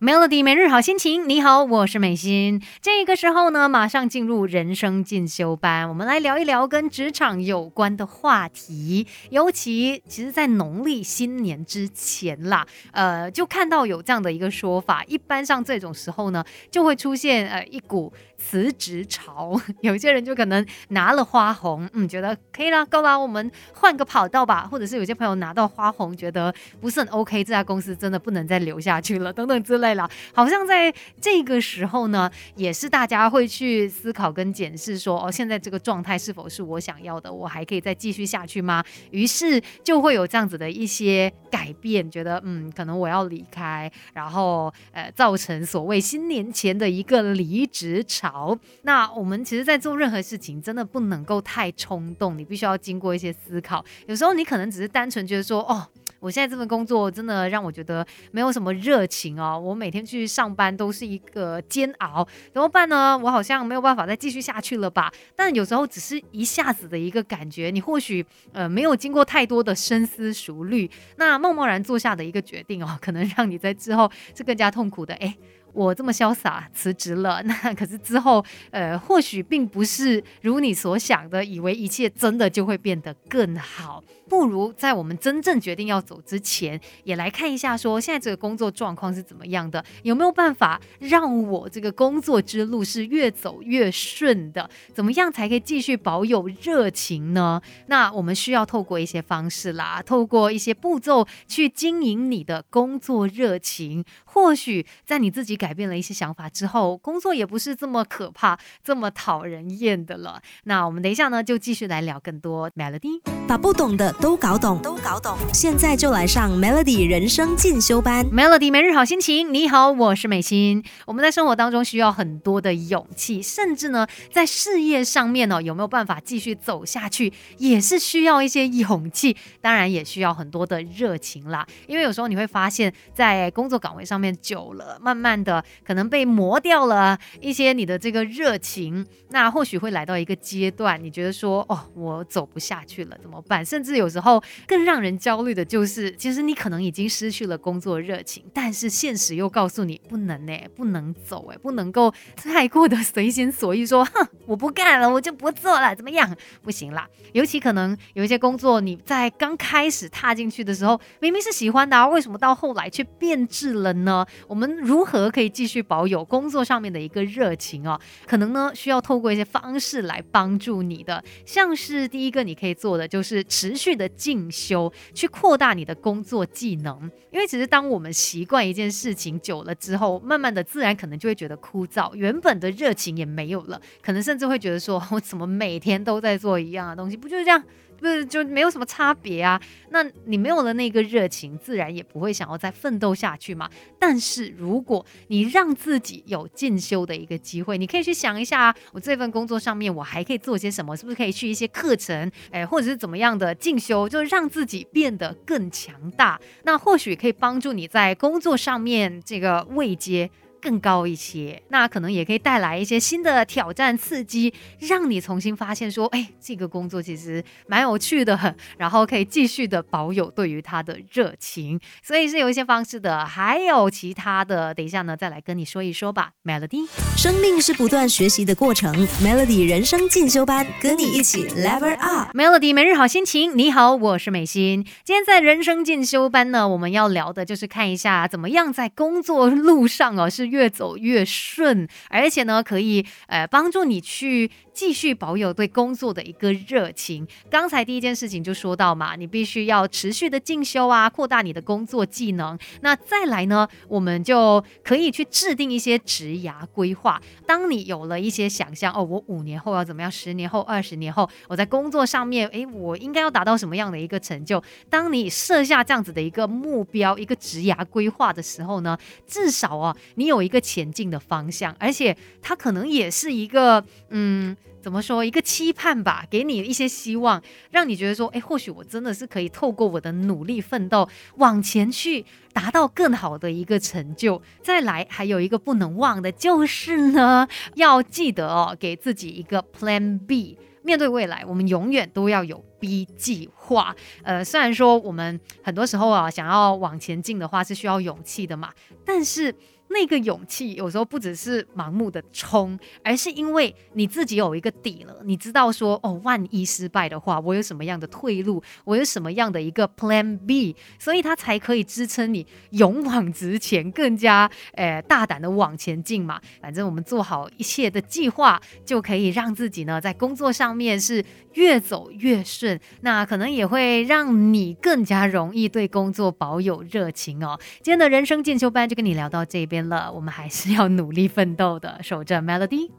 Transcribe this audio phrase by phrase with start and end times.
[0.00, 2.62] Melody 每日好心情，你好，我是美心。
[2.80, 9.06] 这个时候呢，马上进入人生进修班，我们来聊一聊跟职场有关的话题。
[9.30, 18.12] 尤其其实，在农历新年之前啦，呃，就看到有这样的一个说法，一般上这种时候呢，就会出现呃一股。
[18.38, 24.66] 辞职潮， 有些人就可能拿了花红，嗯，觉得可以了，够了，我们换个跑道吧。
[24.70, 30.08] 或者是有些朋友拿到花红，觉得不是很 OK，这家公司真的不能再留下去了， 等等之类了。
[30.32, 37.32] 好像在这个时候呢，也是大家会去思考跟检视，说哦，现在这个状态是否是我想要的？
[37.32, 38.84] 我还可以再继续下去吗？
[39.10, 48.27] 于是就会有这样子的一些改变，觉得嗯，可能我要离开，然后呃，造成所谓新年前的一个离职潮。
[48.30, 53.82] 好，那我们其实，在做任何事情，真的不能够太冲动，你必须要经过一些思考。
[54.06, 55.88] 有时候你可能只是单纯觉得说，哦，
[56.20, 63.16] 我现在这份工作真的让我觉得没有什么热情哦，我每天去上班都是一个煎熬，怎么办呢？
[63.16, 65.10] 我好像没有办法再继续下去了吧？
[65.34, 75.14] 但有时候只是一下子的一个感觉，你或许呃没有经过太多的深思熟虑，那贸贸然做下的一个决定哦，可能让你在之后是更加痛苦的。
[75.14, 75.34] 哎。
[75.78, 84.02] 我这么潇洒辞职了， 那可是之后，呃，或许并不是如你所想的，以为一切真的就会变得更好。
[84.28, 94.68] 不如在我们真正决定要走之前，也来看一下，说现在这个工作状况是怎么样的，有没有办法让我这个工作之路是越走越顺的？
[94.94, 97.60] 怎么样才可以继续保有热情呢？
[97.86, 104.04] 那我们需要透过一些方式啦，透过一些步骤去经营你的工作热情。
[104.24, 110.40] 或许在你自己改变了一些想法之后，工作也不是这么可怕、这么讨人厌的了。
[110.64, 114.14] 那我们等一下呢，就继续来聊更多 Melody，把不懂的。
[114.20, 115.38] 都搞懂，都搞懂。
[115.54, 118.26] 现在就来上 Melody 人生进修班。
[118.26, 120.84] Melody 每日好心情，你好，我是美心。
[121.06, 129.34] 我们在生活当中需要很多的勇气，甚至呢，在事业上面呢，有没有办法继续走下去，也是需要一些勇气。
[129.62, 131.66] 当然，也需要很多的热情啦。
[131.86, 139.06] 因为有时候你会发现，在工作岗位上面久了，慢慢的可能被磨掉了一些你的这个热情。
[139.30, 143.64] 那或许会来到一个阶段，你觉得说，哦，我走不下去了，怎么办？
[143.64, 143.98] 甚至。
[143.98, 156.36] 有时候更让让人焦虑的就是，其实你可能已经失去了工作热情，但是现实又告诉你不能呢，不能走哎，不能够太过的随心所欲，说哼，我不干了，我就不做了，怎么样？
[156.62, 157.08] 不行啦。
[157.32, 164.26] 尤其可能有一些工作，你在刚开始踏进去的时候，明明是喜欢的，为什么到后来却变质了呢？
[164.48, 168.00] 我们如何可以继续保有工作上面的一个热情哦？
[168.26, 173.94] 可能呢，需要透过一些方式来帮助你的，像是第一个你可以做的就是持续。
[173.98, 174.77] 的进修，
[175.14, 187.64] 去扩大你的工作技能，因为其实当我们习惯一件事情久了之后，慢慢的自然可能就会觉得枯燥，原本的热情也没有了，可能甚至会觉得说，我怎么每天都在做一样的东西，不就是这样？
[188.00, 189.60] 不是就没有什么差别啊？
[189.90, 193.68] 那你没有了那个热情，自然也不会想要再奋斗下去嘛。
[193.98, 200.96] 但是如果你让自己有进修的一个机会，你可以去想一下，我这份工作上面我还可以做些什么？
[200.96, 206.40] 是不是可以去一些课程，哎，或者是怎么样的进修，就让自己变得更强大？
[206.64, 210.30] 那或许可以帮助你在工作上面这个位阶。
[210.60, 221.78] 更高一些，那可能也可以带来一些新的挑战、刺激，让你重新发现说，哎，这个工作其实蛮有趣的，然后可以继续的保有对于它的热情。
[222.02, 226.30] 所以是有一些方式的，还有其他的，等一下呢再来跟你说一说吧。
[226.44, 228.92] Melody，生命是不断学习的过程
[229.22, 232.36] ，Melody 人生进修班，跟你一起 Level Up。
[232.36, 234.84] Melody 每日好心情，你好，我是美心。
[235.04, 240.47] 今天在人生进修班呢，我们要聊的就是看一下怎么样在工作路上哦是。
[240.48, 247.26] 越走越顺，而且呢，可以呃帮助你去继续保有对工作的一个热情。
[247.50, 252.58] 刚才第一件事情就说到嘛，你必须要持续的进修啊，扩大你的工作技能。
[252.80, 257.20] 那再来呢，我们就可以去制定一些职涯规划。
[257.44, 260.10] 当你有了一些想象，哦，我五年后要怎么样？
[260.10, 264.62] 十年后、二十年后，我在工作上面，诶，我应该要达到什么样的一个成就？
[264.88, 268.96] 当你设下这样子的一个目标、一个职涯规划的时候呢，
[269.26, 270.38] 至少啊，你有。
[270.38, 284.40] 一个前进的方向，而且它可能也是一个，嗯，怎么说，一个期盼吧，给你一些希望，让你觉得说，哎，或许我真的是可以透过我的努力奋斗往前去，达到更好的一个成就。
[284.62, 290.56] 再来，还有一个不能忘的就是呢，要记得哦，给自己一个 Plan B。
[290.82, 293.94] 面对未来，我们永远都要有 B 计划。
[294.22, 298.72] 呃，虽然说我们很多时候啊，想要往前进的话是需要勇气的嘛，
[299.04, 299.54] 但是。
[299.90, 316.40] 那个勇气有时候不只是盲目的冲，而是因为你自己有一个底了，你知道说哦，万一失败的话，我有什么样的退路，我有什么样的一个 Plan B，所以它才可以支撑你勇往直前，更加诶大胆的往前进嘛。
[316.60, 321.24] 反正我们做好一切的计划，就可以让自己呢在工作上面是
[321.54, 327.58] 越走越顺，那可能也会让你更加容易对工作保有热情哦。
[327.82, 332.90] 今天的人生进修班就跟你聊到这边了，我们还是要努力奋斗的，守着 Melody。